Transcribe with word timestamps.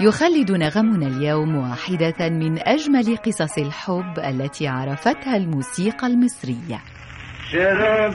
يخلد 0.00 0.50
نغمنا 0.52 1.06
اليوم 1.06 1.56
واحدة 1.56 2.28
من 2.28 2.58
أجمل 2.58 3.16
قصص 3.16 3.58
الحب 3.58 4.18
التي 4.18 4.68
عرفتها 4.68 5.36
الموسيقى 5.36 6.06
المصرية. 6.06 6.80
شرب 7.50 8.14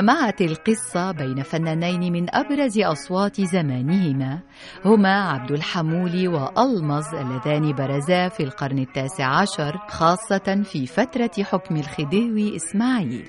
جمعت 0.00 0.40
القصة 0.40 1.12
بين 1.12 1.42
فنانين 1.42 2.12
من 2.12 2.26
أبرز 2.34 2.78
أصوات 2.78 3.40
زمانهما 3.40 4.40
هما 4.84 5.22
عبد 5.22 5.50
الحمولي 5.50 6.28
وألمظ 6.28 7.14
اللذان 7.14 7.72
برزا 7.72 8.28
في 8.28 8.42
القرن 8.42 8.78
التاسع 8.78 9.40
عشر 9.40 9.78
خاصة 9.88 10.62
في 10.64 10.86
فترة 10.86 11.44
حكم 11.44 11.76
الخديوي 11.76 12.56
إسماعيل. 12.56 13.28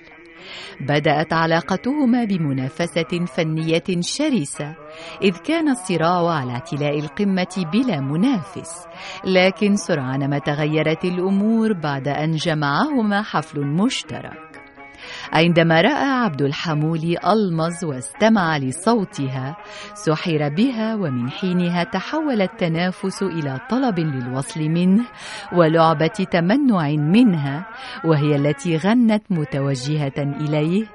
بدأت 0.81 1.34
علاقتهما 1.34 2.23
بمنافسة 2.23 3.25
فنية 3.25 4.02
شرسة 4.02 4.75
إذ 5.23 5.38
كان 5.38 5.69
الصراع 5.69 6.30
على 6.30 6.52
اعتلاء 6.52 6.99
القمة 6.99 7.66
بلا 7.73 8.02
منافس. 8.02 8.86
لكن 9.25 9.75
سرعان 9.75 10.30
ما 10.30 10.39
تغيرت 10.39 11.05
الأمور 11.05 11.73
بعد 11.73 12.08
أن 12.08 12.31
جمعهما 12.31 13.22
حفل 13.22 13.61
مشترك. 13.61 14.50
عندما 15.33 15.81
رأى 15.81 16.09
عبد 16.23 16.41
الحمول 16.41 17.15
ألمظ 17.27 17.83
واستمع 17.85 18.57
لصوتها 18.57 19.57
سحر 19.93 20.49
بها 20.49 20.95
ومن 20.95 21.29
حينها 21.29 21.83
تحول 21.83 22.41
التنافس 22.41 23.23
إلى 23.23 23.59
طلب 23.69 23.99
للوصل 23.99 24.61
منه 24.61 25.03
ولعبة 25.53 26.07
تمنع 26.07 26.89
منها 26.89 27.65
وهي 28.05 28.35
التي 28.35 28.77
غنت 28.77 29.23
متوجهة 29.29 30.13
إليه. 30.17 30.85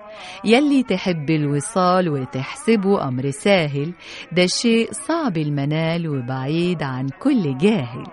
يلي 0.44 0.82
تحب 0.82 1.30
الوصال 1.30 2.08
وتحسبه 2.08 3.08
أمر 3.08 3.30
ساهل 3.30 3.92
ده 4.32 4.46
شيء 4.46 4.88
صعب 4.92 5.36
المنال 5.36 6.08
وبعيد 6.08 6.82
عن 6.82 7.08
كل 7.08 7.58
جاهل. 7.58 8.04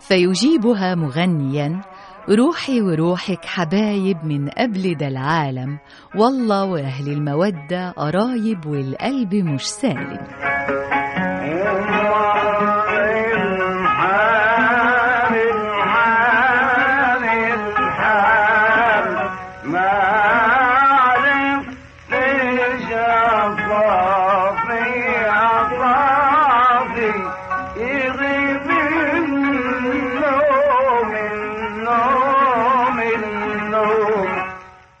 فيجيبها 0.00 0.94
مغنيا 0.94 1.80
روحي 2.28 2.80
وروحك 2.82 3.44
حبايب 3.44 4.24
من 4.24 4.48
قبل 4.48 4.94
ده 4.94 5.08
العالم 5.08 5.78
والله 6.16 6.64
وأهل 6.64 7.08
المودة 7.12 7.90
قرايب 7.90 8.66
والقلب 8.66 9.34
مش 9.34 9.66
سالم. 9.66 10.26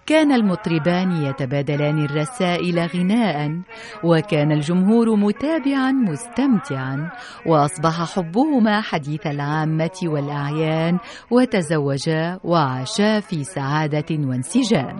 كان 0.06 0.32
المطربان 0.32 1.12
يتبادلان 1.12 2.04
الرسائل 2.04 2.78
غناء 2.78 3.60
وكان 4.04 4.52
الجمهور 4.52 5.16
متابعا 5.16 5.92
مستمتعا 5.92 7.10
وأصبح 7.46 8.16
حبهما 8.16 8.80
حديث 8.80 9.26
العامة 9.26 9.98
والأعيان 10.04 10.98
وتزوجا 11.30 12.40
وعاشا 12.44 13.20
في 13.20 13.44
سعادة 13.44 14.10
وانسجام. 14.10 14.98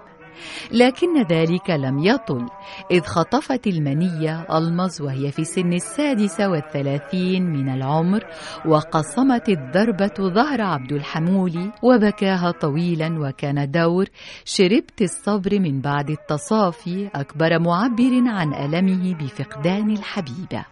لكن 0.73 1.23
ذلك 1.23 1.71
لم 1.71 1.99
يطل 1.99 2.47
إذ 2.91 3.01
خطفت 3.01 3.67
المنية 3.67 4.47
ألمظ 4.59 5.03
وهي 5.03 5.31
في 5.31 5.45
سن 5.45 5.73
السادسة 5.73 6.49
والثلاثين 6.49 7.43
من 7.43 7.69
العمر 7.69 8.25
وقصمت 8.67 9.49
الضربة 9.49 10.15
ظهر 10.35 10.63
عبد 10.63 10.93
الحمول 10.93 11.73
وبكاها 11.83 12.51
طويلا 12.51 13.19
وكان 13.19 13.71
دور 13.71 14.07
شربت 14.45 15.03
الصبر 15.03 15.59
من 15.61 15.81
بعد 15.81 16.11
التصافي 16.11 17.11
أكبر 17.15 17.59
معبر 17.59 18.23
عن 18.27 18.55
ألمه 18.55 19.15
بفقدان 19.15 19.91
الحبيبة 19.91 20.65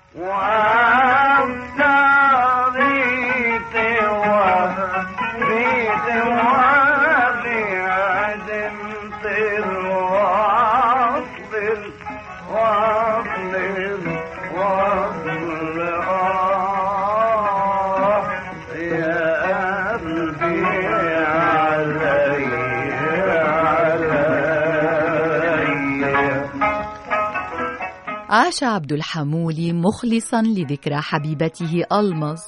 عاش 28.34 28.62
عبد 28.62 28.92
الحمول 28.92 29.74
مخلصا 29.74 30.42
لذكرى 30.42 30.96
حبيبته 30.96 31.84
ألمظ 31.92 32.40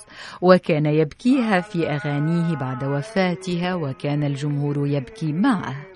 وكان 0.43 0.87
يبكيها 0.87 1.61
في 1.61 1.91
أغانيه 1.91 2.57
بعد 2.57 2.85
وفاتها 2.85 3.75
وكان 3.75 4.25
الجمهور 4.25 4.87
يبكي 4.89 5.33
معه. 5.33 5.96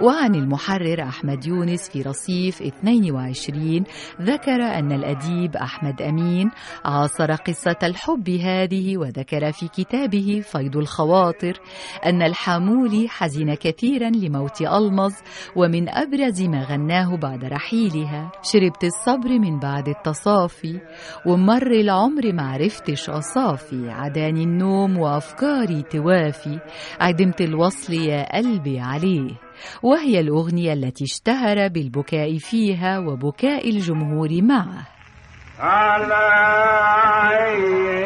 وعن 0.00 0.34
المحرر 0.34 1.02
أحمد 1.02 1.46
يونس 1.46 1.90
في 1.90 2.02
رصيف 2.02 2.62
22 2.62 3.84
ذكر 4.22 4.62
أن 4.62 4.92
الأديب 4.92 5.56
أحمد 5.56 6.02
أمين 6.02 6.50
عاصر 6.84 7.32
قصة 7.32 7.76
الحب 7.82 8.30
هذه 8.30 8.96
وذكر 8.96 9.52
في 9.52 9.68
كتابه 9.68 10.42
فيض 10.44 10.76
الخواطر 10.76 11.60
أن 12.06 12.22
الحامولي 12.22 13.08
حزن 13.08 13.54
كثيرا 13.54 14.10
لموت 14.10 14.60
ألمظ 14.60 15.12
ومن 15.56 15.88
أبرز 15.88 16.42
ما 16.42 16.64
غناه 16.64 17.16
بعد 17.16 17.44
رحيلها 17.44 18.32
شربت 18.42 18.84
الصبر 18.84 19.38
من 19.38 19.58
بعد 19.58 19.88
التصافي 19.88 20.80
ومر 21.26 21.70
العمر 21.70 22.32
معرفتش 22.32 23.10
أصافي 23.10 23.90
عداني 23.90 24.42
النوم 24.42 24.98
وأفكاري 24.98 25.82
توافي 25.82 26.58
عدمت 27.00 27.40
الوصل 27.40 27.92
يا 27.92 28.36
قلبي 28.36 28.80
عليه 28.80 29.30
وهي 29.82 30.20
الأغنية 30.20 30.72
التي 30.72 31.04
اشتهر 31.04 31.68
بالبكاء 31.68 32.38
فيها 32.38 32.98
وبكاء 32.98 33.70
الجمهور 33.70 34.42
معه. 34.42 34.86
على 35.60 36.14
عيني 37.28 37.98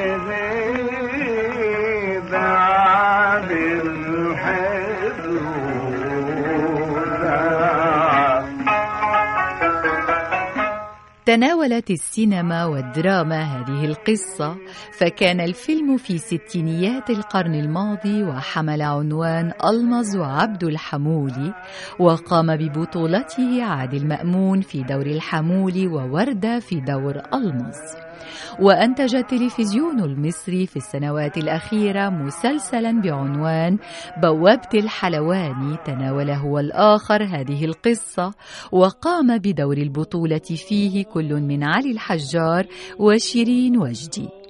تناولت 11.26 11.90
السينما 11.90 12.64
والدراما 12.64 13.42
هذه 13.42 13.84
القصة 13.84 14.56
فكان 14.98 15.40
الفيلم 15.40 15.96
في 15.96 16.18
ستينيات 16.18 17.10
القرن 17.10 17.54
الماضي 17.54 18.22
وحمل 18.22 18.82
عنوان 18.82 19.52
ألمظ 19.64 20.16
وعبد 20.16 20.64
الحمولي 20.64 21.54
وقام 21.98 22.56
ببطولته 22.56 23.64
عادل 23.64 24.06
مأمون 24.06 24.60
في 24.60 24.82
دور 24.82 25.06
الحمولي 25.06 25.86
ووردة 25.86 26.60
في 26.60 26.80
دور 26.80 27.22
ألمظ 27.34 27.78
وأنتج 28.60 29.14
التلفزيون 29.14 30.00
المصري 30.00 30.66
في 30.66 30.76
السنوات 30.76 31.38
الأخيرة 31.38 32.08
مسلسلا 32.08 33.00
بعنوان 33.00 33.78
بوابة 34.22 34.68
الحلواني 34.74 35.76
تناول 35.86 36.30
هو 36.30 36.58
الآخر 36.58 37.22
هذه 37.22 37.64
القصة 37.64 38.34
وقام 38.72 39.38
بدور 39.38 39.76
البطولة 39.76 40.38
فيه 40.38 41.04
كل 41.04 41.34
من 41.34 41.64
علي 41.64 41.90
الحجار 41.90 42.66
وشيرين 42.98 43.78
وجدي. 43.78 44.41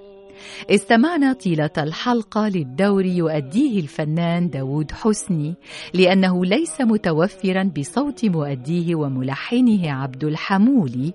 استمعنا 0.71 1.33
طيلة 1.33 1.71
الحلقة 1.79 2.49
للدور 2.49 3.05
يؤديه 3.07 3.81
الفنان 3.81 4.51
داود 4.51 4.93
حسني 4.93 5.55
لأنه 5.95 6.45
ليس 6.45 6.81
متوفرا 6.81 7.71
بصوت 7.79 8.25
مؤديه 8.25 8.95
وملحنه 8.95 9.93
عبد 9.93 10.25
الحمولي. 10.25 11.13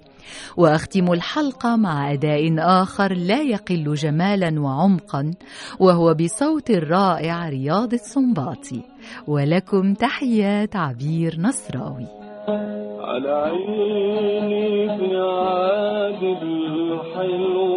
وأختم 0.57 1.13
الحلقة 1.13 1.75
مع 1.75 2.13
أداء 2.13 2.56
آخر 2.59 3.13
لا 3.13 3.41
يقل 3.41 3.94
جمالا 3.94 4.62
وعمقا 4.62 5.31
وهو 5.79 6.13
بصوت 6.13 6.69
الرائع 6.69 7.50
رياض 7.50 7.94
السنباطي 7.94 8.81
ولكم 9.27 9.94
تحيات 9.94 10.75
عبير 10.75 11.39
نصراوي. 11.39 12.07
على 13.00 13.29
عيني 13.29 14.97
في 14.97 15.18
عاد 15.18 16.24
الحلو. 16.44 17.76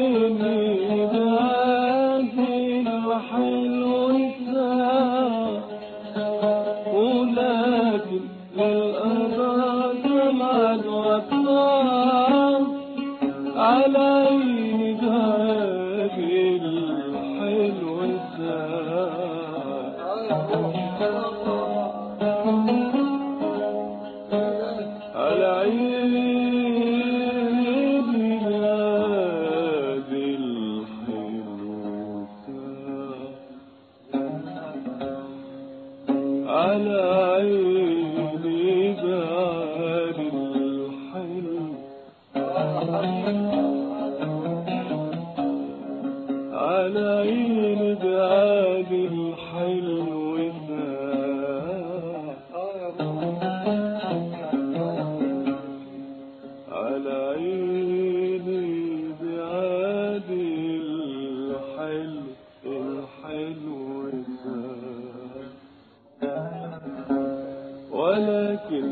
ولكن 67.91 68.85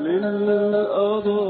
للقضاء 0.00 1.47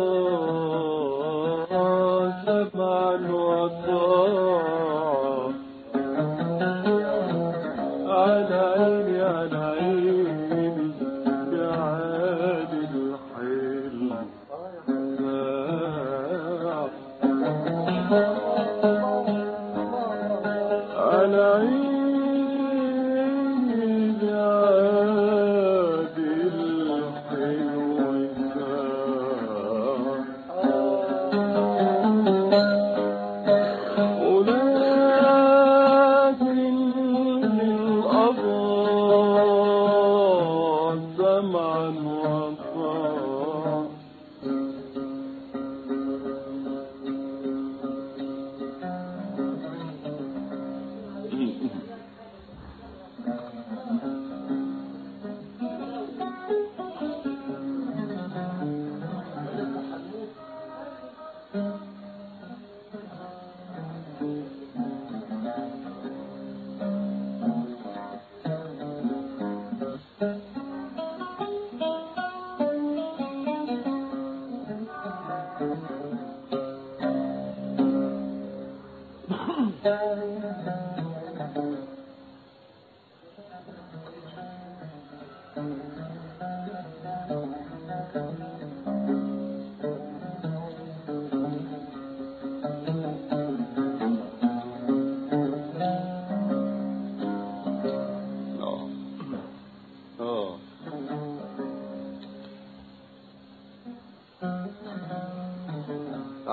على 21.35 21.88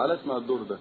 تعال 0.06 0.20
اسمع 0.20 0.38
الدور 0.38 0.64
ده. 0.64 0.78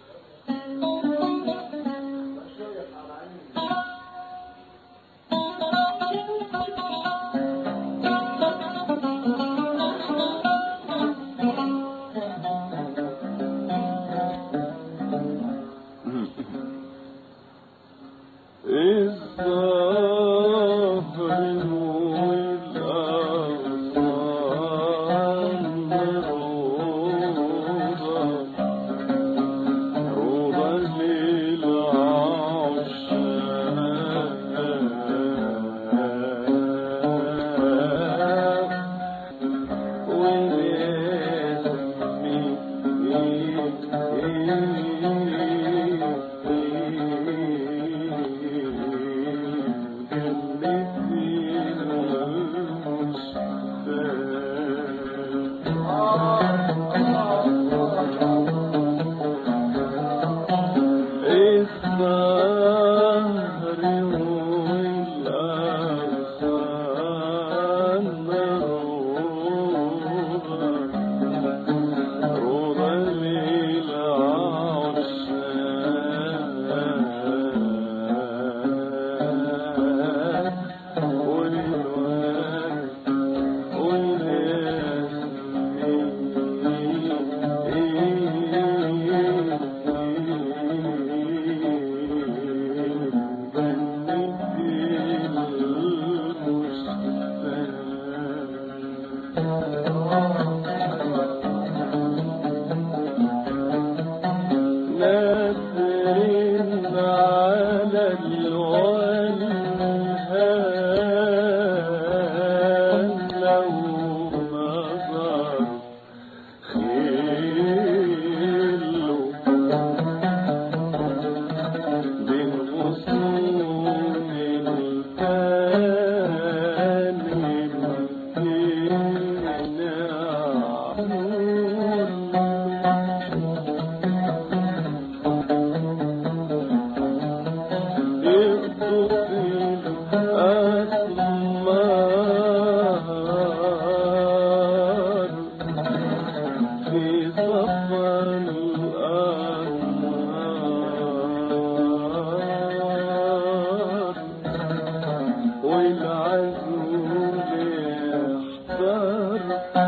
أكبر 158.74 159.83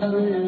嗯。 0.00 0.47